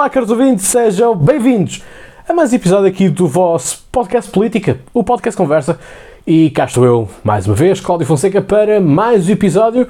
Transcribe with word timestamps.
Olá, 0.00 0.08
caros 0.08 0.30
ouvintes, 0.30 0.64
sejam 0.64 1.14
bem-vindos 1.14 1.84
a 2.26 2.32
mais 2.32 2.50
um 2.50 2.56
episódio 2.56 2.88
aqui 2.88 3.10
do 3.10 3.28
vosso 3.28 3.86
podcast 3.92 4.30
Política, 4.30 4.80
o 4.94 5.04
podcast 5.04 5.36
Conversa. 5.36 5.78
E 6.26 6.48
cá 6.48 6.64
estou 6.64 6.86
eu, 6.86 7.06
mais 7.22 7.46
uma 7.46 7.54
vez, 7.54 7.82
Cláudio 7.82 8.06
Fonseca, 8.06 8.40
para 8.40 8.80
mais 8.80 9.28
um 9.28 9.32
episódio 9.32 9.86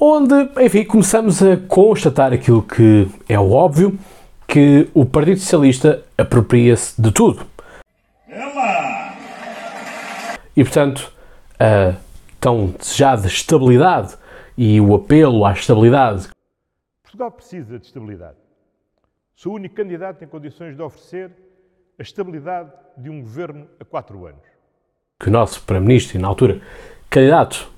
onde, 0.00 0.34
enfim, 0.62 0.82
começamos 0.86 1.42
a 1.42 1.58
constatar 1.58 2.32
aquilo 2.32 2.62
que 2.62 3.06
é 3.28 3.38
o 3.38 3.52
óbvio, 3.52 3.98
que 4.48 4.88
o 4.94 5.04
Partido 5.04 5.38
Socialista 5.38 6.02
apropria-se 6.16 6.98
de 6.98 7.12
tudo. 7.12 7.44
E, 10.56 10.64
portanto, 10.64 11.12
a 11.60 11.96
tão 12.40 12.68
desejada 12.80 13.26
estabilidade 13.26 14.14
e 14.56 14.80
o 14.80 14.94
apelo 14.94 15.44
à 15.44 15.52
estabilidade 15.52 16.30
Portugal 17.02 17.30
precisa 17.30 17.78
de 17.78 17.84
estabilidade. 17.84 18.43
Sou 19.36 19.52
o 19.52 19.56
único 19.56 19.74
candidato 19.74 20.22
em 20.24 20.28
condições 20.28 20.76
de 20.76 20.82
oferecer 20.82 21.30
a 21.98 22.02
estabilidade 22.02 22.70
de 22.96 23.10
um 23.10 23.20
governo 23.20 23.66
a 23.80 23.84
quatro 23.84 24.26
anos. 24.26 24.40
que 25.20 25.28
o 25.28 25.32
nosso 25.32 25.62
Primeiro-Ministro, 25.62 26.18
na 26.20 26.28
altura 26.28 26.60
candidato 27.08 27.68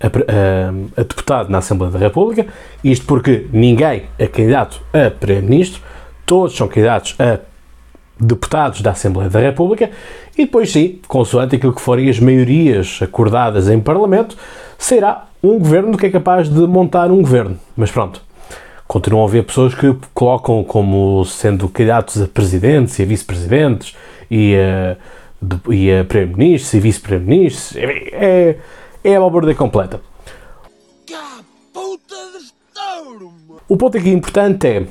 a, 0.00 0.06
a- 0.06 1.00
a 1.00 1.02
deputado 1.02 1.48
na 1.50 1.58
Assembleia 1.58 1.92
da 1.92 1.98
República, 1.98 2.46
isto 2.82 3.04
porque 3.06 3.46
ninguém 3.52 4.06
é 4.18 4.26
candidato 4.26 4.80
a 4.92 5.10
Primeiro-Ministro, 5.10 5.82
todos 6.24 6.56
são 6.56 6.68
candidatos 6.68 7.16
a 7.20 7.40
deputados 8.18 8.80
da 8.80 8.92
Assembleia 8.92 9.28
da 9.28 9.40
República, 9.40 9.90
e 10.38 10.44
depois 10.46 10.70
sim, 10.70 11.00
consoante 11.08 11.56
aquilo 11.56 11.74
que 11.74 11.80
forem 11.80 12.08
as 12.08 12.18
maiorias 12.20 13.00
acordadas 13.02 13.68
em 13.68 13.80
Parlamento, 13.80 14.36
será 14.78 15.26
um 15.42 15.58
governo 15.58 15.96
que 15.98 16.06
é 16.06 16.10
capaz 16.10 16.48
de 16.48 16.60
montar 16.66 17.10
um 17.10 17.20
governo. 17.20 17.58
Mas 17.76 17.90
pronto, 17.90 18.22
continuam 18.86 19.24
a 19.24 19.28
haver 19.28 19.44
pessoas 19.44 19.74
que 19.74 19.94
colocam 20.12 20.62
como 20.64 21.24
sendo 21.24 21.68
candidatos 21.68 22.22
a 22.22 22.28
presidentes 22.28 22.98
e 22.98 23.02
a 23.02 23.06
vice-presidentes 23.06 23.96
e 24.30 24.54
a, 24.56 24.96
e 25.72 25.92
a 25.92 26.04
primeiro-ministros 26.04 26.74
e 26.74 26.80
vice-primeiro-ministros. 26.80 27.76
É, 27.76 28.56
é 29.02 29.16
a 29.16 29.20
balbúrdia 29.20 29.54
completa. 29.54 30.00
O 33.66 33.76
ponto 33.76 33.96
aqui 33.96 34.10
importante 34.10 34.66
é 34.66 34.86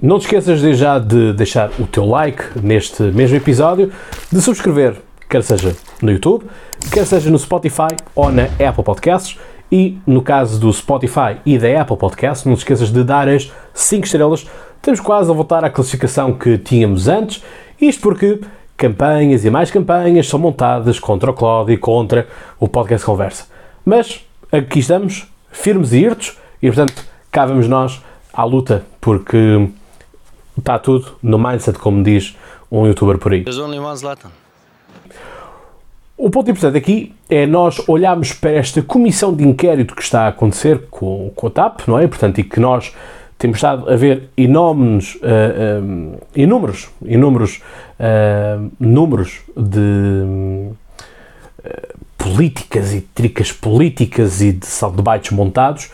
não 0.00 0.18
te 0.18 0.22
esqueças 0.22 0.60
de 0.60 0.74
já 0.74 0.98
de 0.98 1.32
deixar 1.32 1.70
o 1.78 1.86
teu 1.86 2.04
like 2.04 2.42
neste 2.60 3.02
mesmo 3.02 3.36
episódio, 3.36 3.92
de 4.30 4.40
subscrever, 4.40 4.96
quer 5.28 5.42
seja 5.42 5.74
no 6.02 6.12
YouTube, 6.12 6.44
quer 6.92 7.06
seja 7.06 7.30
no 7.30 7.38
Spotify 7.38 7.88
ou 8.14 8.30
na 8.30 8.44
Apple 8.44 8.84
Podcasts. 8.84 9.38
E 9.70 9.98
no 10.06 10.22
caso 10.22 10.60
do 10.60 10.72
Spotify 10.72 11.38
e 11.44 11.58
da 11.58 11.80
Apple 11.80 11.96
Podcasts, 11.96 12.44
não 12.44 12.54
te 12.54 12.58
esqueças 12.58 12.90
de 12.90 13.02
dar 13.02 13.28
as 13.28 13.52
5 13.72 14.04
estrelas. 14.06 14.46
Estamos 14.76 15.00
quase 15.00 15.30
a 15.30 15.34
voltar 15.34 15.64
à 15.64 15.70
classificação 15.70 16.32
que 16.32 16.58
tínhamos 16.58 17.08
antes. 17.08 17.42
Isto 17.80 18.02
porque 18.02 18.40
campanhas 18.76 19.44
e 19.44 19.50
mais 19.50 19.70
campanhas 19.70 20.28
são 20.28 20.38
montadas 20.38 20.98
contra 20.98 21.30
o 21.30 21.34
Cláudio 21.34 21.74
e 21.74 21.78
contra 21.78 22.28
o 22.60 22.68
Podcast 22.68 23.04
Conversa. 23.04 23.46
Mas 23.84 24.24
aqui 24.52 24.78
estamos, 24.78 25.26
firmes 25.50 25.92
e 25.92 25.98
irtos, 25.98 26.38
e 26.62 26.66
portanto 26.66 27.04
cá 27.30 27.46
vamos 27.46 27.66
nós 27.68 28.02
à 28.32 28.44
luta, 28.44 28.84
porque 29.00 29.68
está 30.56 30.78
tudo 30.78 31.16
no 31.22 31.38
mindset, 31.38 31.78
como 31.78 32.02
diz 32.02 32.36
um 32.70 32.86
youtuber 32.86 33.18
por 33.18 33.32
aí. 33.32 33.42
There's 33.42 33.58
only 33.58 33.78
one 33.78 33.96
Zlatan. 33.96 34.43
O 36.16 36.30
ponto 36.30 36.50
importante 36.50 36.78
aqui 36.78 37.12
é 37.28 37.44
nós 37.44 37.82
olharmos 37.88 38.32
para 38.32 38.50
esta 38.50 38.80
comissão 38.80 39.34
de 39.34 39.42
inquérito 39.46 39.96
que 39.96 40.02
está 40.02 40.22
a 40.22 40.28
acontecer 40.28 40.86
com, 40.90 41.32
com 41.34 41.46
a 41.48 41.50
TAP, 41.50 41.88
não 41.88 41.98
é? 41.98 42.06
Portanto, 42.06 42.38
e 42.38 42.44
que 42.44 42.60
nós 42.60 42.92
temos 43.36 43.58
estado 43.58 43.90
a 43.90 43.96
ver 43.96 44.30
inómenos, 44.36 45.18
ah, 45.22 45.26
ah, 45.26 46.18
inúmeros, 46.36 46.88
inúmeros 47.04 47.60
ah, 47.98 48.58
números 48.78 49.40
de 49.56 50.70
ah, 51.64 51.94
políticas 52.16 52.94
e 52.94 53.00
tricas 53.00 53.52
políticas 53.52 54.40
e 54.40 54.52
de 54.52 54.66
debates 54.96 55.32
montados. 55.32 55.90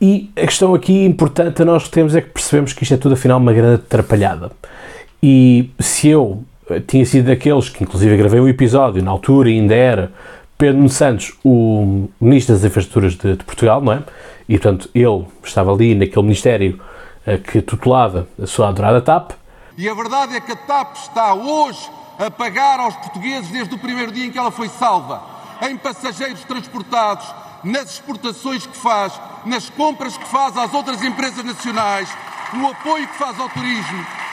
E 0.00 0.30
a 0.36 0.42
questão 0.42 0.74
aqui 0.74 1.04
importante 1.04 1.62
a 1.62 1.64
nós 1.64 1.84
que 1.84 1.90
temos 1.90 2.14
é 2.14 2.20
que 2.20 2.28
percebemos 2.28 2.74
que 2.74 2.82
isto 2.82 2.92
é 2.92 2.98
tudo 2.98 3.14
afinal 3.14 3.38
uma 3.38 3.54
grande 3.54 3.76
atrapalhada. 3.76 4.52
E 5.22 5.70
se 5.80 6.08
eu 6.08 6.44
eh, 6.44 6.53
tinha 6.86 7.04
sido 7.04 7.26
daqueles 7.26 7.68
que 7.68 7.84
inclusive 7.84 8.16
gravei 8.16 8.40
um 8.40 8.48
episódio, 8.48 9.02
na 9.02 9.10
altura 9.10 9.48
ainda 9.48 9.74
era 9.74 10.12
Pedro 10.56 10.88
Santos, 10.88 11.32
o 11.44 12.08
Ministro 12.20 12.54
das 12.54 12.64
Infraestruturas 12.64 13.16
de, 13.16 13.36
de 13.36 13.44
Portugal, 13.44 13.80
não 13.80 13.92
é? 13.92 14.02
E 14.48 14.58
portanto 14.58 14.88
ele 14.94 15.26
estava 15.42 15.72
ali 15.72 15.94
naquele 15.94 16.22
Ministério 16.22 16.80
eh, 17.26 17.38
que 17.38 17.60
tutelava 17.60 18.28
a 18.40 18.46
sua 18.46 18.68
adorada 18.68 19.00
TAP, 19.00 19.32
E 19.76 19.88
a 19.88 19.94
verdade 19.94 20.36
é 20.36 20.40
que 20.40 20.52
a 20.52 20.56
TAP 20.56 20.96
está 20.96 21.34
hoje 21.34 21.90
a 22.18 22.30
pagar 22.30 22.78
aos 22.78 22.94
portugueses 22.96 23.50
desde 23.50 23.74
o 23.74 23.78
primeiro 23.78 24.12
dia 24.12 24.26
em 24.26 24.30
que 24.30 24.38
ela 24.38 24.50
foi 24.50 24.68
salva, 24.68 25.22
em 25.62 25.76
passageiros 25.76 26.44
transportados, 26.44 27.26
nas 27.64 27.94
exportações 27.94 28.66
que 28.66 28.76
faz, 28.76 29.20
nas 29.44 29.68
compras 29.70 30.16
que 30.16 30.26
faz 30.28 30.56
às 30.56 30.72
outras 30.72 31.02
empresas 31.02 31.44
nacionais, 31.44 32.08
no 32.52 32.68
apoio 32.68 33.08
que 33.08 33.18
faz 33.18 33.38
ao 33.40 33.48
turismo. 33.48 34.23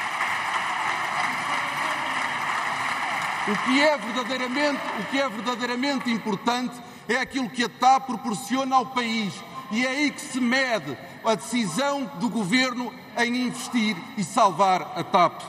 O 3.48 3.58
que 3.66 3.82
é 3.82 3.98
verdadeiramente, 3.98 4.80
o 5.00 5.04
que 5.10 5.20
é 5.20 5.28
verdadeiramente 5.28 6.12
importante 6.12 6.76
é 7.10 7.16
aquilo 7.16 7.50
que 7.50 7.64
a 7.64 7.70
TAP 7.70 8.06
proporciona 8.06 8.76
ao 8.76 8.86
país. 8.86 9.34
E 9.72 9.84
é 9.84 9.90
aí 9.90 10.12
que 10.12 10.22
se 10.22 10.40
mede 10.40 10.96
a 11.26 11.34
decisão 11.34 12.08
do 12.20 12.30
governo 12.30 12.94
em 13.18 13.48
investir 13.48 13.96
e 14.16 14.24
salvar 14.24 14.94
a 14.96 15.04
TAP. 15.04 15.42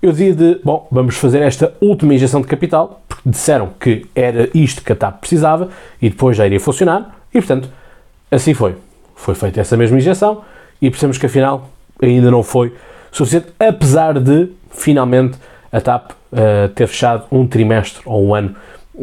eu 0.00 0.12
dizia 0.12 0.32
de, 0.32 0.60
bom, 0.62 0.86
vamos 0.92 1.16
fazer 1.16 1.42
esta 1.42 1.74
última 1.80 2.14
injeção 2.14 2.40
de 2.40 2.46
capital, 2.46 3.02
porque 3.08 3.28
disseram 3.28 3.70
que 3.80 4.06
era 4.14 4.48
isto 4.54 4.84
que 4.84 4.92
a 4.92 4.96
TAP 4.96 5.18
precisava 5.20 5.70
e 6.00 6.08
depois 6.08 6.36
já 6.36 6.46
iria 6.46 6.60
funcionar, 6.60 7.16
e 7.34 7.40
portanto, 7.40 7.68
assim 8.30 8.54
foi. 8.54 8.76
Foi 9.16 9.34
feita 9.34 9.60
essa 9.60 9.76
mesma 9.76 9.98
injeção 9.98 10.42
e 10.80 10.88
percebemos 10.88 11.18
que 11.18 11.26
afinal 11.26 11.68
ainda 12.00 12.30
não 12.30 12.44
foi 12.44 12.72
suficiente, 13.10 13.48
apesar 13.58 14.20
de 14.20 14.52
finalmente 14.70 15.36
a 15.72 15.80
TAP 15.80 16.12
eh, 16.32 16.68
ter 16.74 16.86
fechado 16.86 17.24
um 17.30 17.46
trimestre 17.46 18.02
ou 18.04 18.26
um 18.26 18.34
ano 18.34 18.56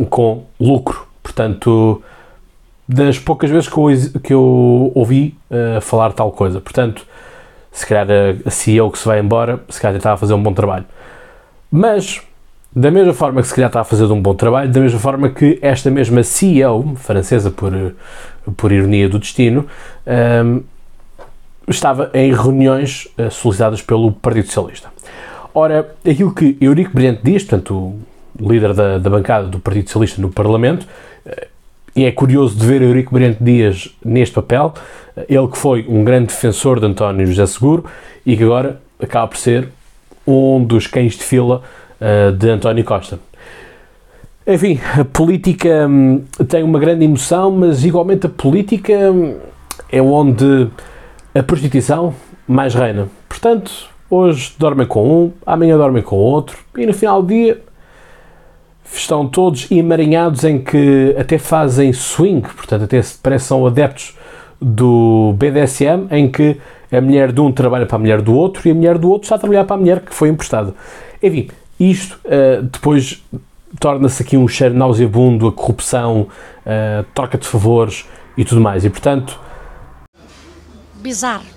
com 0.09 0.45
lucro. 0.59 1.07
Portanto, 1.23 2.01
das 2.87 3.19
poucas 3.19 3.49
vezes 3.49 3.67
que 3.67 3.77
eu, 3.77 4.21
que 4.23 4.33
eu 4.33 4.91
ouvi 4.95 5.35
eh, 5.49 5.79
falar 5.81 6.13
tal 6.13 6.31
coisa. 6.31 6.61
Portanto, 6.61 7.05
se 7.71 7.85
calhar 7.85 8.07
a, 8.45 8.49
CEO 8.49 8.89
que 8.89 8.97
se 8.97 9.05
vai 9.05 9.19
embora, 9.19 9.61
se 9.69 9.79
calhar 9.79 9.97
estava 9.97 10.15
a 10.15 10.17
fazer 10.17 10.33
um 10.33 10.41
bom 10.41 10.53
trabalho. 10.53 10.85
Mas, 11.69 12.21
da 12.73 12.89
mesma 12.89 13.13
forma 13.13 13.41
que 13.41 13.47
se 13.47 13.55
calhar 13.55 13.69
está 13.69 13.81
a 13.81 13.83
fazer 13.83 14.05
um 14.05 14.21
bom 14.21 14.33
trabalho, 14.33 14.71
da 14.71 14.79
mesma 14.79 14.99
forma 14.99 15.29
que 15.29 15.59
esta 15.61 15.91
mesma 15.91 16.23
CEO, 16.23 16.95
francesa 16.95 17.51
por, 17.51 17.71
por 18.55 18.71
ironia 18.71 19.09
do 19.09 19.19
destino, 19.19 19.67
hum, 20.43 20.63
estava 21.67 22.09
em 22.13 22.33
reuniões 22.33 23.09
eh, 23.17 23.29
solicitadas 23.29 23.81
pelo 23.81 24.11
Partido 24.11 24.47
Socialista. 24.47 24.89
Ora, 25.59 25.89
aquilo 26.07 26.35
que 26.35 26.55
Eurico 26.61 26.91
Brilhante 26.93 27.21
diz, 27.23 27.43
portanto, 27.43 27.73
o 28.39 28.47
líder 28.47 28.75
da, 28.75 28.99
da 28.99 29.09
bancada 29.09 29.47
do 29.47 29.59
Partido 29.59 29.87
Socialista 29.87 30.21
no 30.21 30.29
Parlamento, 30.29 30.87
eh, 31.25 31.47
e 31.95 32.05
é 32.05 32.11
curioso 32.11 32.55
de 32.55 32.63
ver 32.63 32.83
Eurico 32.83 33.11
Brilhante 33.11 33.43
Dias 33.43 33.89
neste 34.05 34.35
papel, 34.35 34.71
eh, 35.15 35.25
ele 35.27 35.47
que 35.47 35.57
foi 35.57 35.83
um 35.89 36.03
grande 36.03 36.27
defensor 36.27 36.79
de 36.79 36.85
António 36.85 37.25
José 37.25 37.47
Seguro 37.47 37.85
e 38.23 38.37
que 38.37 38.43
agora 38.43 38.79
acaba 39.01 39.29
por 39.29 39.37
ser 39.37 39.69
um 40.27 40.63
dos 40.63 40.85
cães 40.85 41.13
de 41.13 41.23
fila 41.23 41.63
eh, 41.99 42.29
de 42.33 42.51
António 42.51 42.83
Costa. 42.83 43.17
Enfim, 44.45 44.79
a 44.95 45.03
política 45.05 45.87
hum, 45.89 46.23
tem 46.47 46.61
uma 46.61 46.77
grande 46.77 47.03
emoção, 47.03 47.49
mas 47.49 47.83
igualmente 47.83 48.27
a 48.27 48.29
política 48.29 48.93
hum, 49.11 49.39
é 49.91 49.99
onde 49.99 50.67
a 51.33 51.41
prostituição 51.41 52.13
mais 52.47 52.75
reina. 52.75 53.07
Portanto, 53.27 53.96
hoje 54.09 54.53
dormem 54.57 54.87
com 54.87 55.25
um, 55.25 55.31
amanhã 55.45 55.77
dormem 55.77 56.03
com 56.03 56.15
outro, 56.15 56.57
e 56.77 56.85
no 56.85 56.93
final 56.93 57.21
do 57.21 57.27
dia 57.27 57.61
estão 58.93 59.27
todos 59.27 59.69
emaranhados 59.69 60.43
em 60.43 60.59
que 60.59 61.15
até 61.17 61.37
fazem 61.37 61.91
swing, 61.91 62.41
portanto, 62.41 62.83
até 62.83 63.01
parece 63.21 63.45
são 63.45 63.65
adeptos 63.65 64.15
do 64.61 65.33
BDSM, 65.37 66.07
em 66.09 66.29
que 66.31 66.57
a 66.91 67.01
mulher 67.01 67.31
de 67.31 67.41
um 67.41 67.51
trabalha 67.51 67.85
para 67.85 67.97
a 67.97 67.99
mulher 67.99 68.21
do 68.21 68.33
outro 68.33 68.67
e 68.67 68.71
a 68.71 68.73
mulher 68.73 68.97
do 68.97 69.09
outro 69.09 69.25
está 69.25 69.35
a 69.35 69.39
trabalhar 69.39 69.65
para 69.65 69.75
a 69.75 69.79
mulher 69.79 69.99
que 69.99 70.13
foi 70.13 70.29
emprestada. 70.29 70.73
Enfim, 71.21 71.49
isto 71.79 72.17
eh, 72.25 72.61
depois 72.61 73.21
torna-se 73.79 74.23
aqui 74.23 74.37
um 74.37 74.47
cheiro 74.47 74.73
nauseabundo, 74.73 75.47
a 75.47 75.51
corrupção, 75.51 76.27
a 76.65 77.03
troca 77.13 77.37
de 77.37 77.45
favores 77.45 78.05
e 78.37 78.45
tudo 78.45 78.61
mais. 78.61 78.85
E 78.85 78.89
portanto, 78.89 79.39
bizarro. 80.95 81.56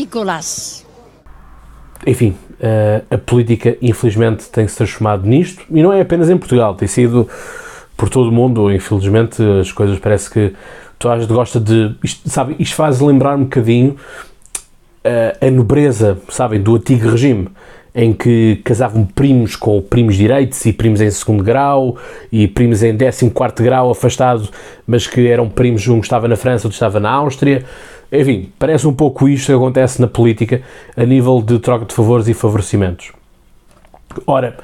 Nicolás. 0.00 0.86
enfim, 2.06 2.34
eh, 2.58 3.02
a 3.10 3.18
política 3.18 3.76
infelizmente 3.82 4.48
tem 4.48 4.66
se 4.66 4.74
transformado 4.74 5.26
nisto 5.26 5.62
e 5.70 5.82
não 5.82 5.92
é 5.92 6.00
apenas 6.00 6.30
em 6.30 6.38
Portugal, 6.38 6.74
tem 6.74 6.88
sido 6.88 7.28
por 7.98 8.08
todo 8.08 8.30
o 8.30 8.32
mundo, 8.32 8.72
infelizmente 8.72 9.42
as 9.60 9.70
coisas 9.70 9.98
parece 9.98 10.30
que 10.30 10.54
toda 10.98 11.14
a 11.14 11.20
gente 11.20 11.30
gosta 11.30 11.60
de, 11.60 11.94
isto, 12.02 12.28
sabe, 12.30 12.56
isto 12.58 12.74
faz 12.74 12.98
lembrar 13.00 13.36
um 13.36 13.44
bocadinho 13.44 13.96
a, 15.04 15.46
a 15.46 15.50
nobreza, 15.50 16.18
sabem, 16.30 16.62
do 16.62 16.76
antigo 16.76 17.10
regime, 17.10 17.48
em 17.94 18.14
que 18.14 18.62
casavam 18.64 19.04
primos 19.04 19.54
com 19.54 19.82
primos 19.82 20.16
direitos 20.16 20.64
e 20.64 20.72
primos 20.72 21.02
em 21.02 21.10
segundo 21.10 21.42
grau 21.42 21.98
e 22.32 22.48
primos 22.48 22.82
em 22.82 22.96
14 22.96 23.62
grau 23.62 23.90
afastado, 23.90 24.48
mas 24.86 25.06
que 25.06 25.28
eram 25.28 25.48
primos, 25.48 25.86
um 25.88 26.00
estava 26.00 26.26
na 26.26 26.36
França, 26.36 26.66
outro 26.66 26.76
estava 26.76 26.98
na 26.98 27.10
Áustria. 27.10 27.66
Enfim, 28.12 28.52
parece 28.58 28.86
um 28.86 28.92
pouco 28.92 29.28
isto 29.28 29.46
que 29.46 29.52
acontece 29.52 30.00
na 30.00 30.08
política 30.08 30.62
a 30.96 31.04
nível 31.04 31.40
de 31.40 31.58
troca 31.58 31.84
de 31.84 31.94
favores 31.94 32.26
e 32.28 32.34
favorecimentos. 32.34 33.12
Ora, 34.26 34.58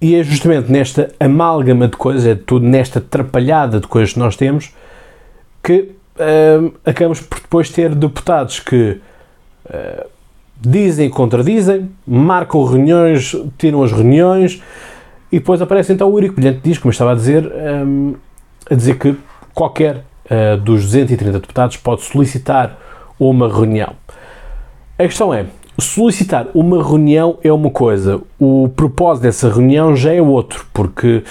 e 0.00 0.16
é 0.16 0.22
justamente 0.24 0.70
nesta 0.70 1.12
amálgama 1.20 1.86
de 1.86 1.96
coisas, 1.96 2.26
é 2.26 2.34
tudo 2.34 2.66
nesta 2.66 2.98
atrapalhada 2.98 3.78
de 3.78 3.86
coisas 3.86 4.12
que 4.12 4.18
nós 4.18 4.34
temos, 4.34 4.72
que 5.62 5.92
uh, 6.16 6.74
acabamos 6.84 7.20
por 7.20 7.38
depois 7.40 7.70
ter 7.70 7.94
deputados 7.94 8.58
que 8.58 9.00
uh, 9.66 10.06
dizem 10.60 11.06
e 11.06 11.10
contradizem, 11.10 11.88
marcam 12.04 12.64
reuniões, 12.64 13.36
tiram 13.56 13.84
as 13.84 13.92
reuniões 13.92 14.60
e 15.30 15.38
depois 15.38 15.62
aparece 15.62 15.92
então 15.92 16.10
o 16.10 16.16
Eurico 16.16 16.34
Brilhante 16.34 16.60
diz, 16.64 16.78
como 16.78 16.90
estava 16.90 17.12
a 17.12 17.14
dizer, 17.14 17.50
um, 17.86 18.14
a 18.68 18.74
dizer 18.74 18.98
que 18.98 19.16
qualquer 19.54 20.04
uh, 20.26 20.56
dos 20.56 20.84
230 20.84 21.40
deputados 21.40 21.76
pode 21.76 22.02
solicitar 22.02 22.78
uma 23.18 23.48
reunião. 23.48 23.94
A 24.98 25.04
questão 25.04 25.32
é, 25.32 25.46
solicitar 25.78 26.46
uma 26.54 26.82
reunião 26.82 27.38
é 27.42 27.52
uma 27.52 27.70
coisa, 27.70 28.20
o 28.38 28.68
propósito 28.74 29.22
dessa 29.22 29.48
reunião 29.48 29.96
já 29.96 30.12
é 30.12 30.20
outro, 30.20 30.66
porque, 30.72 31.22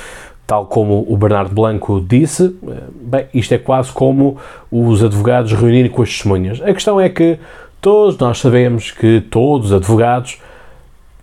tal 0.47 0.65
como 0.65 1.05
o 1.07 1.15
Bernardo 1.15 1.53
Blanco 1.53 2.03
disse, 2.07 2.55
eh, 2.67 2.73
bem, 3.01 3.25
isto 3.33 3.53
é 3.53 3.57
quase 3.57 3.91
como 3.91 4.38
os 4.71 5.03
advogados 5.03 5.53
reunirem 5.53 5.91
com 5.91 6.01
as 6.01 6.09
testemunhas. 6.09 6.61
A 6.61 6.73
questão 6.73 6.99
é 6.99 7.07
que 7.07 7.38
todos 7.79 8.17
nós 8.17 8.39
sabemos 8.39 8.91
que 8.91 9.21
todos 9.29 9.67
os 9.67 9.73
advogados, 9.73 10.39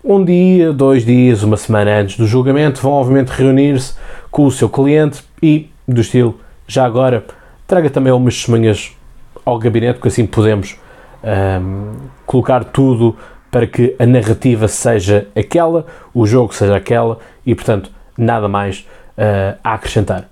um 0.04 0.24
dia, 0.24 0.72
dois 0.72 1.04
dias, 1.04 1.42
uma 1.42 1.56
semana 1.56 2.00
antes 2.00 2.16
do 2.16 2.26
julgamento, 2.26 2.80
vão 2.80 2.92
obviamente 2.92 3.28
reunir-se 3.28 3.94
com 4.30 4.46
o 4.46 4.50
seu 4.50 4.68
cliente 4.68 5.22
e, 5.42 5.68
do 5.86 6.00
estilo, 6.00 6.38
já 6.66 6.84
agora, 6.84 7.24
traga 7.68 7.90
também 7.90 8.12
umas 8.12 8.34
testemunhas 8.34 8.96
ao 9.44 9.58
gabinete, 9.58 9.96
porque 9.96 10.08
assim 10.08 10.26
podemos 10.26 10.76
um, 11.22 11.92
colocar 12.24 12.64
tudo 12.64 13.14
para 13.50 13.66
que 13.66 13.94
a 13.98 14.06
narrativa 14.06 14.66
seja 14.66 15.28
aquela, 15.36 15.86
o 16.14 16.26
jogo 16.26 16.54
seja 16.54 16.74
aquela 16.74 17.18
e, 17.44 17.54
portanto, 17.54 17.90
nada 18.16 18.48
mais 18.48 18.80
uh, 19.18 19.58
a 19.62 19.74
acrescentar. 19.74 20.28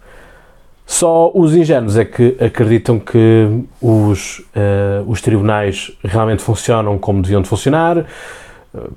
Só 0.87 1.31
os 1.35 1.55
ingênuos 1.55 1.99
é 1.99 2.05
que 2.05 2.37
acreditam 2.41 2.99
que 2.99 3.65
os, 3.83 4.39
uh, 4.39 5.05
os 5.07 5.21
tribunais 5.21 5.91
realmente 6.03 6.43
funcionam 6.43 6.99
como 6.99 7.21
deviam 7.21 7.43
de 7.43 7.49
funcionar, 7.49 7.99
uh, 7.99 8.93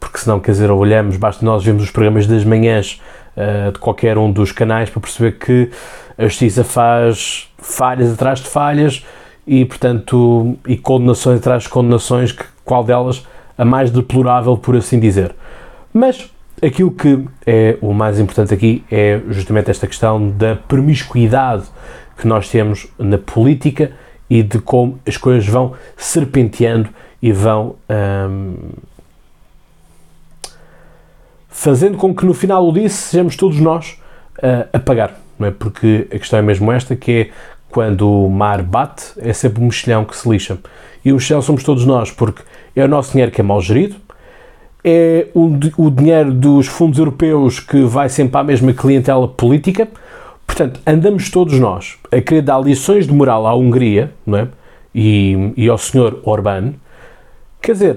porque 0.00 0.18
senão, 0.18 0.40
quer 0.40 0.52
dizer, 0.52 0.70
olhamos, 0.70 1.16
basta 1.16 1.44
nós 1.44 1.64
vermos 1.64 1.84
os 1.84 1.90
programas 1.90 2.26
das 2.26 2.44
manhãs 2.44 3.00
uh, 3.38 3.72
de 3.72 3.78
qualquer 3.78 4.18
um 4.18 4.30
dos 4.30 4.50
canais 4.52 4.90
para 4.90 5.00
perceber 5.00 5.38
que 5.38 5.70
a 6.18 6.24
justiça 6.24 6.64
faz 6.64 7.48
falhas 7.58 8.12
atrás 8.12 8.40
de 8.40 8.48
falhas 8.48 9.04
e, 9.46 9.64
portanto, 9.64 10.58
e 10.66 10.76
condenações 10.76 11.38
atrás 11.38 11.62
de 11.62 11.68
condenações, 11.68 12.32
que, 12.32 12.44
qual 12.64 12.84
delas 12.84 13.24
a 13.56 13.64
mais 13.64 13.90
deplorável, 13.90 14.56
por 14.56 14.76
assim 14.76 15.00
dizer. 15.00 15.34
Mas 15.92 16.30
aquilo 16.62 16.90
que 16.90 17.24
é 17.46 17.78
o 17.80 17.94
mais 17.94 18.20
importante 18.20 18.52
aqui 18.52 18.84
é 18.90 19.20
justamente 19.30 19.70
esta 19.70 19.86
questão 19.86 20.28
da 20.30 20.56
promiscuidade 20.56 21.64
que 22.16 22.26
nós 22.26 22.48
temos 22.50 22.88
na 22.98 23.16
política 23.16 23.92
e 24.28 24.42
de 24.42 24.58
como 24.58 24.98
as 25.06 25.16
coisas 25.16 25.46
vão 25.46 25.74
serpenteando 25.96 26.88
e 27.22 27.32
vão 27.32 27.76
hum, 28.28 28.54
fazendo 31.48 31.96
com 31.96 32.14
que 32.14 32.24
no 32.24 32.34
final 32.34 32.64
do 32.70 32.78
dia 32.78 32.88
sejamos 32.88 33.34
todos 33.36 33.58
nós 33.58 33.98
uh, 34.38 34.68
a 34.72 34.78
pagar, 34.78 35.18
não 35.38 35.48
é? 35.48 35.50
Porque 35.50 36.06
a 36.12 36.18
questão 36.18 36.38
é 36.38 36.42
mesmo 36.42 36.70
esta, 36.70 36.94
que 36.94 37.12
é 37.12 37.30
quando 37.70 38.26
o 38.26 38.30
mar 38.30 38.62
bate, 38.62 39.12
é 39.18 39.32
sempre 39.32 39.60
o 39.60 39.64
mexilhão 39.64 40.04
que 40.04 40.16
se 40.16 40.28
lixa. 40.28 40.58
E 41.04 41.12
o 41.12 41.16
mexilhão 41.16 41.42
somos 41.42 41.62
todos 41.62 41.84
nós, 41.84 42.10
porque 42.10 42.42
é 42.74 42.84
o 42.84 42.88
nosso 42.88 43.12
dinheiro 43.12 43.32
que 43.32 43.40
é 43.40 43.44
mal 43.44 43.60
gerido, 43.60 43.96
é 44.84 45.26
o, 45.34 45.50
o 45.76 45.90
dinheiro 45.90 46.32
dos 46.32 46.66
fundos 46.66 46.98
europeus 46.98 47.60
que 47.60 47.82
vai 47.82 48.08
sempre 48.08 48.38
à 48.38 48.44
mesma 48.44 48.72
clientela 48.72 49.26
política. 49.26 49.88
Portanto, 50.46 50.80
andamos 50.86 51.30
todos 51.30 51.58
nós 51.58 51.98
a 52.10 52.20
querer 52.20 52.42
dar 52.42 52.58
lições 52.60 53.06
de 53.06 53.12
moral 53.12 53.46
à 53.46 53.54
Hungria 53.54 54.12
não 54.26 54.38
é? 54.38 54.48
e, 54.94 55.52
e 55.56 55.68
ao 55.68 55.76
senhor 55.76 56.20
Orbán. 56.24 56.74
Quer 57.60 57.72
dizer, 57.72 57.96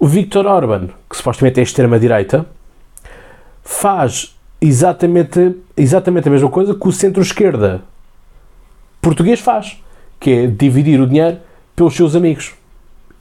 o 0.00 0.06
Viktor 0.06 0.46
Orbán, 0.46 0.88
que 1.08 1.14
supostamente 1.14 1.60
é 1.60 1.62
extrema-direita, 1.62 2.46
faz 3.62 4.34
exatamente, 4.58 5.56
exatamente 5.76 6.26
a 6.26 6.30
mesma 6.30 6.48
coisa 6.48 6.74
que 6.74 6.88
o 6.88 6.90
centro-esquerda 6.90 7.82
português 9.00 9.40
faz, 9.40 9.78
que 10.18 10.30
é 10.30 10.46
dividir 10.46 10.98
o 11.00 11.06
dinheiro 11.06 11.36
pelos 11.76 11.94
seus 11.94 12.16
amigos. 12.16 12.54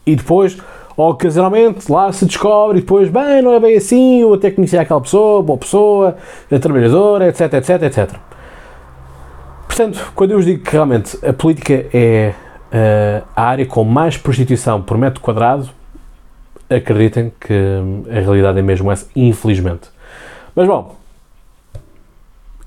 E 0.05 0.15
depois, 0.15 0.57
ocasionalmente, 0.95 1.91
lá 1.91 2.11
se 2.13 2.25
descobre 2.25 2.77
e 2.77 2.81
depois, 2.81 3.09
bem, 3.09 3.41
não 3.41 3.53
é 3.53 3.59
bem 3.59 3.75
assim, 3.75 4.21
eu 4.21 4.33
até 4.33 4.49
conhecia 4.49 4.79
aquela 4.79 5.01
pessoa, 5.01 5.43
boa 5.43 5.59
pessoa, 5.59 6.15
a 6.49 6.59
trabalhadora, 6.59 7.27
etc, 7.27 7.53
etc, 7.55 7.83
etc. 7.83 8.09
Portanto, 9.67 10.13
quando 10.15 10.31
eu 10.31 10.37
vos 10.37 10.45
digo 10.45 10.63
que 10.63 10.71
realmente 10.71 11.17
a 11.25 11.33
política 11.33 11.85
é 11.93 12.33
uh, 12.71 13.27
a 13.35 13.43
área 13.43 13.65
com 13.65 13.83
mais 13.83 14.17
prostituição 14.17 14.81
por 14.81 14.97
metro 14.97 15.19
quadrado, 15.19 15.69
acreditem 16.69 17.31
que 17.39 17.53
a 18.09 18.19
realidade 18.19 18.59
é 18.59 18.61
mesmo 18.61 18.91
essa, 18.91 19.07
infelizmente. 19.15 19.89
Mas 20.55 20.67
bom, 20.67 20.95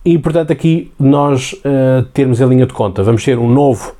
e 0.04 0.18
portanto 0.18 0.52
aqui 0.52 0.92
nós 0.98 1.52
uh, 1.52 2.02
termos 2.12 2.42
a 2.42 2.46
linha 2.46 2.66
de 2.66 2.72
conta, 2.72 3.02
vamos 3.02 3.24
ter 3.24 3.38
um 3.38 3.48
novo 3.48 3.94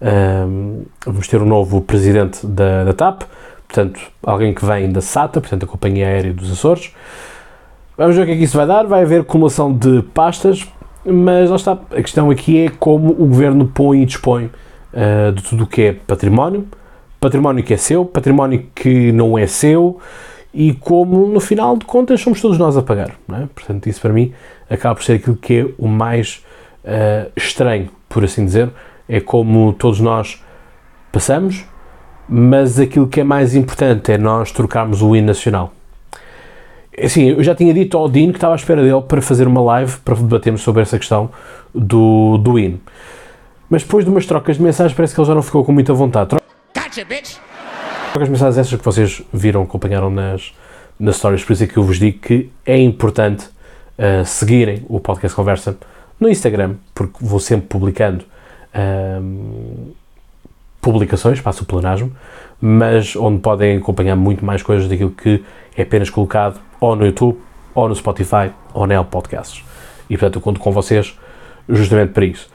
uh, 0.00 0.86
vamos 1.06 1.28
ter 1.28 1.40
um 1.40 1.46
novo 1.46 1.80
presidente 1.80 2.46
da, 2.46 2.84
da 2.84 2.92
TAP, 2.92 3.22
portanto 3.66 4.00
alguém 4.22 4.52
que 4.52 4.64
vem 4.64 4.90
da 4.90 5.00
SATA, 5.00 5.40
portanto 5.40 5.64
a 5.64 5.66
Companhia 5.66 6.06
Aérea 6.06 6.32
dos 6.32 6.50
Açores. 6.50 6.92
Vamos 7.96 8.16
ver 8.16 8.22
o 8.22 8.26
que 8.26 8.32
é 8.32 8.36
que 8.36 8.42
isso 8.42 8.56
vai 8.56 8.66
dar, 8.66 8.84
vai 8.84 9.02
haver 9.02 9.20
acumulação 9.20 9.72
de 9.72 10.02
pastas, 10.12 10.66
mas 11.04 11.48
lá 11.48 11.56
está, 11.56 11.72
a 11.72 12.02
questão 12.02 12.30
aqui 12.30 12.64
é 12.64 12.68
como 12.68 13.10
o 13.12 13.26
Governo 13.26 13.70
põe 13.72 14.02
e 14.02 14.06
dispõe 14.06 14.46
uh, 14.46 15.32
de 15.32 15.42
tudo 15.42 15.64
o 15.64 15.66
que 15.66 15.82
é 15.82 15.92
património, 15.92 16.66
património 17.24 17.64
que 17.64 17.72
é 17.72 17.76
seu, 17.78 18.04
património 18.04 18.66
que 18.74 19.10
não 19.10 19.38
é 19.38 19.46
seu, 19.46 19.98
e 20.52 20.74
como 20.74 21.26
no 21.26 21.40
final 21.40 21.74
de 21.74 21.86
contas 21.86 22.20
somos 22.20 22.40
todos 22.40 22.58
nós 22.58 22.76
a 22.76 22.82
pagar. 22.82 23.12
É? 23.32 23.46
Portanto, 23.54 23.88
isso 23.88 24.00
para 24.00 24.12
mim 24.12 24.32
acaba 24.68 24.94
por 24.94 25.02
ser 25.02 25.14
aquilo 25.14 25.34
que 25.34 25.60
é 25.60 25.66
o 25.78 25.88
mais 25.88 26.44
uh, 26.84 27.30
estranho, 27.34 27.88
por 28.10 28.22
assim 28.24 28.44
dizer. 28.44 28.68
É 29.08 29.20
como 29.20 29.72
todos 29.72 30.00
nós 30.00 30.42
passamos, 31.10 31.64
mas 32.28 32.78
aquilo 32.78 33.08
que 33.08 33.20
é 33.20 33.24
mais 33.24 33.54
importante 33.54 34.12
é 34.12 34.18
nós 34.18 34.52
trocarmos 34.52 35.00
o 35.00 35.16
hino 35.16 35.28
nacional. 35.28 35.72
É 36.96 37.06
assim, 37.06 37.30
eu 37.30 37.42
já 37.42 37.54
tinha 37.54 37.72
dito 37.72 37.96
ao 37.96 38.08
Dino 38.08 38.32
que 38.32 38.36
estava 38.36 38.54
à 38.54 38.56
espera 38.56 38.82
dele 38.82 39.02
para 39.02 39.20
fazer 39.22 39.48
uma 39.48 39.62
live 39.62 39.96
para 40.04 40.14
debatermos 40.14 40.60
sobre 40.60 40.82
essa 40.82 40.98
questão 40.98 41.30
do, 41.74 42.38
do 42.38 42.58
hino. 42.58 42.78
Mas 43.68 43.82
depois 43.82 44.04
de 44.04 44.10
umas 44.10 44.26
trocas 44.26 44.56
de 44.56 44.62
mensagens 44.62 44.94
parece 44.94 45.14
que 45.14 45.20
ele 45.20 45.26
já 45.26 45.34
não 45.34 45.42
ficou 45.42 45.64
com 45.64 45.72
muita 45.72 45.92
vontade. 45.92 46.36
Gotcha, 46.94 47.04
bitch! 47.04 47.38
As 48.14 48.28
mensagens 48.28 48.56
essas 48.56 48.78
que 48.78 48.84
vocês 48.84 49.20
viram, 49.32 49.62
acompanharam 49.62 50.10
nas, 50.10 50.54
nas 50.96 51.16
stories, 51.16 51.42
por 51.42 51.52
isso 51.52 51.64
é 51.64 51.66
que 51.66 51.76
eu 51.76 51.82
vos 51.82 51.98
digo 51.98 52.20
que 52.20 52.52
é 52.64 52.78
importante 52.78 53.46
uh, 53.98 54.24
seguirem 54.24 54.86
o 54.88 55.00
podcast 55.00 55.34
Conversa 55.34 55.76
no 56.20 56.28
Instagram, 56.28 56.76
porque 56.94 57.16
vou 57.20 57.40
sempre 57.40 57.66
publicando 57.66 58.24
uh, 58.72 59.92
publicações, 60.80 61.40
passo 61.40 61.64
o 61.64 61.66
pleonasmo, 61.66 62.14
mas 62.60 63.16
onde 63.16 63.40
podem 63.40 63.78
acompanhar 63.78 64.14
muito 64.14 64.44
mais 64.44 64.62
coisas 64.62 64.88
daquilo 64.88 65.10
que 65.10 65.42
é 65.76 65.82
apenas 65.82 66.08
colocado 66.10 66.60
ou 66.78 66.94
no 66.94 67.04
YouTube, 67.04 67.40
ou 67.74 67.88
no 67.88 67.96
Spotify, 67.96 68.52
ou 68.72 68.86
na 68.86 69.00
Apple 69.00 69.10
Podcasts. 69.10 69.64
E 70.08 70.16
portanto 70.16 70.36
eu 70.36 70.40
conto 70.40 70.60
com 70.60 70.70
vocês 70.70 71.18
justamente 71.68 72.12
para 72.12 72.24
isso. 72.24 72.53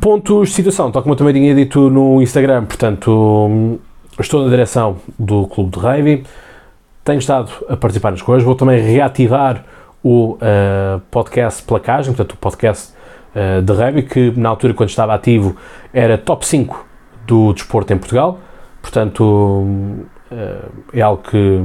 Pontos 0.00 0.48
de 0.48 0.54
situação, 0.54 0.90
tal 0.90 1.02
como 1.02 1.14
eu 1.14 1.16
também 1.16 1.34
tinha 1.34 1.54
dito 1.54 1.88
no 1.88 2.20
Instagram, 2.20 2.64
portanto, 2.64 3.78
estou 4.18 4.44
na 4.44 4.50
direção 4.50 4.96
do 5.18 5.46
Clube 5.46 5.70
de 5.70 5.78
Rugby, 5.78 6.24
tenho 7.04 7.18
estado 7.18 7.50
a 7.68 7.76
participar 7.76 8.10
nas 8.10 8.20
coisas, 8.20 8.44
vou 8.44 8.54
também 8.54 8.80
reativar 8.80 9.64
o 10.02 10.34
uh, 10.34 11.00
podcast 11.10 11.62
Placagem, 11.62 12.12
portanto 12.12 12.32
o 12.32 12.36
podcast 12.36 12.92
uh, 13.34 13.62
de 13.62 13.72
rugby, 13.72 14.02
que 14.02 14.32
na 14.36 14.48
altura 14.48 14.74
quando 14.74 14.90
estava 14.90 15.14
ativo 15.14 15.56
era 15.92 16.18
top 16.18 16.46
5 16.46 16.86
do 17.26 17.52
desporto 17.52 17.92
em 17.92 17.98
Portugal, 17.98 18.38
portanto 18.82 19.22
uh, 19.22 20.02
é 20.92 21.00
algo 21.00 21.22
que 21.22 21.62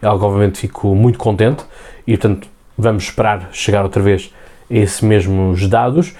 é 0.00 0.06
algo 0.06 0.18
que 0.18 0.26
obviamente 0.26 0.58
fico 0.58 0.94
muito 0.94 1.18
contente 1.18 1.64
e 2.06 2.16
portanto 2.16 2.48
vamos 2.76 3.04
esperar 3.04 3.48
chegar 3.52 3.84
outra 3.84 4.02
vez 4.02 4.34
a 4.70 4.74
esses 4.74 5.00
mesmos 5.00 5.68
dados 5.68 6.14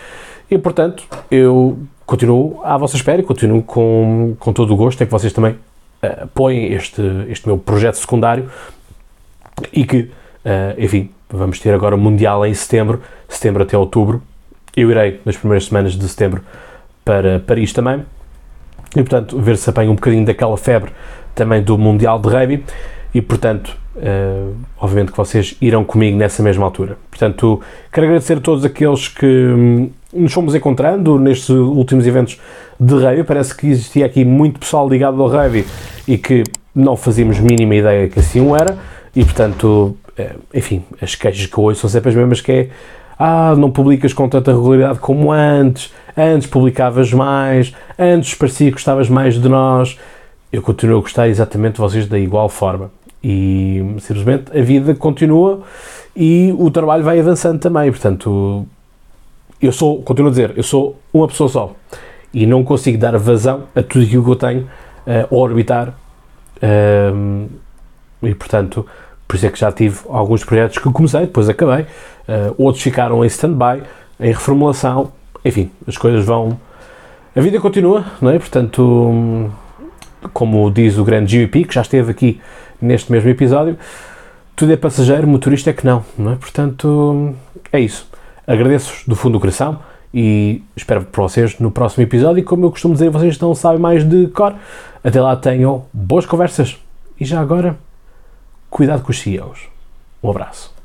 e 0.55 0.59
portanto 0.59 1.05
eu 1.31 1.79
continuo 2.05 2.61
à 2.63 2.77
vossa 2.77 2.97
espera 2.97 3.21
e 3.21 3.25
continuo 3.25 3.63
com, 3.63 4.37
com 4.39 4.53
todo 4.53 4.73
o 4.75 4.77
gosto 4.77 5.03
em 5.03 5.07
que 5.07 5.13
vocês 5.13 5.33
também 5.33 5.53
uh, 5.53 6.25
apoiem 6.25 6.73
este, 6.73 7.03
este 7.29 7.47
meu 7.47 7.57
projeto 7.57 7.95
secundário 7.95 8.51
e 9.73 9.85
que, 9.85 10.01
uh, 10.01 10.11
enfim, 10.77 11.11
vamos 11.31 11.59
ter 11.59 11.73
agora 11.73 11.95
o 11.95 11.99
Mundial 11.99 12.45
em 12.45 12.53
setembro, 12.53 13.01
setembro 13.29 13.63
até 13.63 13.79
outubro. 13.79 14.23
Eu 14.77 14.91
irei 14.91 15.21
nas 15.25 15.37
primeiras 15.37 15.67
semanas 15.67 15.93
de 15.93 16.07
setembro 16.09 16.43
para 17.05 17.41
Paris 17.41 17.73
também. 17.73 18.05
E, 18.95 19.03
portanto, 19.03 19.39
ver 19.41 19.57
se 19.57 19.69
apanha 19.71 19.91
um 19.91 19.95
bocadinho 19.95 20.27
daquela 20.27 20.57
febre 20.57 20.93
também 21.35 21.63
do 21.63 21.79
Mundial 21.79 22.19
de 22.19 22.29
Rugby. 22.29 22.65
E, 23.15 23.23
portanto, 23.23 23.77
uh, 23.97 24.55
obviamente 24.79 25.13
que 25.13 25.17
vocês 25.17 25.57
irão 25.61 25.85
comigo 25.85 26.17
nessa 26.17 26.43
mesma 26.43 26.65
altura. 26.65 26.99
Portanto, 27.11 27.61
quero 27.91 28.07
agradecer 28.07 28.39
a 28.39 28.41
todos 28.41 28.65
aqueles 28.65 29.09
que 29.09 29.27
hum, 29.27 29.91
nos 30.13 30.33
fomos 30.33 30.55
encontrando 30.55 31.19
nestes 31.19 31.49
últimos 31.49 32.07
eventos 32.07 32.39
de 32.79 32.95
rugby. 32.95 33.25
Parece 33.25 33.57
que 33.57 33.69
existia 33.69 34.07
aqui 34.07 34.25
muito 34.25 34.61
pessoal 34.61 34.89
ligado 34.89 35.23
ao 35.23 35.29
rugby 35.29 35.65
e 36.07 36.19
que 36.19 36.45
não 36.75 36.97
fazíamos 36.97 37.39
mínima 37.39 37.75
ideia 37.75 38.09
que 38.09 38.19
assim 38.19 38.55
era. 38.55 38.77
E, 39.15 39.25
portanto, 39.25 39.97
uh, 40.19 40.41
enfim, 40.55 40.83
as 41.01 41.15
queixas 41.15 41.47
que 41.47 41.61
ouço 41.61 41.81
são 41.81 41.91
sempre 41.91 42.11
as 42.11 42.15
mesmas 42.15 42.41
que 42.41 42.53
é 42.53 42.69
ah, 43.19 43.55
não 43.57 43.71
publicas 43.71 44.13
com 44.13 44.29
tanta 44.29 44.53
regularidade 44.53 44.99
como 44.99 45.31
antes, 45.31 45.93
antes 46.17 46.49
publicavas 46.49 47.13
mais, 47.13 47.73
antes 47.99 48.35
parecia 48.35 48.67
que 48.67 48.73
gostavas 48.73 49.09
mais 49.09 49.41
de 49.41 49.49
nós. 49.49 49.97
Eu 50.53 50.61
continuo 50.61 50.99
a 50.99 51.01
gostar 51.03 51.29
exatamente 51.29 51.75
de 51.75 51.81
vocês 51.81 52.07
da 52.09 52.19
igual 52.19 52.49
forma. 52.49 52.91
E 53.23 53.95
simplesmente 54.01 54.57
a 54.59 54.61
vida 54.61 54.95
continua 54.95 55.63
e 56.17 56.53
o 56.59 56.71
trabalho 56.71 57.05
vai 57.05 57.21
avançando 57.21 57.61
também. 57.61 57.91
Portanto, 57.91 58.67
eu 59.63 59.73
sou, 59.73 60.03
continuo 60.03 60.29
a 60.29 60.31
dizer, 60.31 60.53
eu 60.57 60.63
sou 60.63 60.99
uma 61.13 61.29
pessoa 61.29 61.49
só 61.49 61.73
e 62.35 62.47
não 62.47 62.65
consigo 62.65 62.99
dar 62.99 63.17
vazão 63.19 63.65
a 63.75 63.83
tudo 63.83 64.05
aquilo 64.05 64.25
que 64.25 64.31
eu 64.31 64.37
tenho 64.37 64.63
uh, 65.07 65.35
a 65.35 65.35
orbitar. 65.35 65.95
Um, 66.63 67.47
e 68.23 68.35
portanto, 68.35 68.87
por 69.27 69.37
isso 69.37 69.47
é 69.47 69.51
que 69.51 69.59
já 69.59 69.71
tive 69.71 70.01
alguns 70.09 70.45
projetos 70.45 70.79
que 70.79 70.91
comecei, 70.91 71.21
depois 71.23 71.49
acabei, 71.49 71.83
uh, 71.83 72.55
outros 72.59 72.83
ficaram 72.83 73.25
em 73.25 73.27
stand-by, 73.27 73.83
em 74.21 74.33
reformulação, 74.33 75.13
enfim, 75.45 75.71
as 75.87 75.97
coisas 75.97 76.25
vão. 76.25 76.59
A 77.35 77.41
vida 77.41 77.59
continua, 77.61 78.05
não 78.21 78.31
é? 78.31 78.39
Portanto, 78.39 79.51
como 80.33 80.71
diz 80.71 80.99
o 80.99 81.05
grande 81.05 81.37
GVP, 81.37 81.65
que 81.65 81.75
já 81.75 81.81
esteve 81.81 82.11
aqui 82.11 82.41
neste 82.81 83.11
mesmo 83.11 83.31
episódio, 83.31 83.79
tudo 84.55 84.73
é 84.73 84.77
passageiro, 84.77 85.27
motorista 85.27 85.71
é 85.71 85.73
que 85.73 85.85
não, 85.85 86.05
não 86.19 86.33
é? 86.33 86.37
Portanto, 86.37 87.35
é 87.73 87.81
isso. 87.81 88.12
Agradeço-vos 88.47 89.05
do 89.07 89.15
fundo 89.15 89.35
do 89.35 89.41
coração 89.41 89.81
e 90.13 90.63
espero 90.77 91.05
por 91.05 91.23
vocês 91.23 91.59
no 91.59 91.71
próximo 91.71 92.03
episódio. 92.03 92.41
E 92.41 92.43
como 92.43 92.67
eu 92.67 92.71
costumo 92.71 92.95
dizer, 92.95 93.11
vocês 93.11 93.39
não 93.39 93.55
sabem 93.55 93.81
mais 93.81 94.05
de 94.05 94.27
cor. 94.29 94.55
Até 95.03 95.21
lá 95.21 95.37
tenham 95.37 95.85
boas 95.93 96.27
conversas. 96.27 96.79
E 97.19 97.25
já 97.25 97.41
agora, 97.41 97.79
cuidado 98.69 99.03
com 99.03 99.11
os 99.11 99.21
CEOs. 99.21 99.69
Um 100.23 100.31
abraço. 100.31 100.82